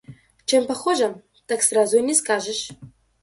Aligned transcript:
Чем 0.45 0.65
похожа, 0.65 1.09
так 1.45 1.61
сразу 1.61 1.99
и 1.99 2.01
не 2.01 2.15
скажешь. 2.15 2.71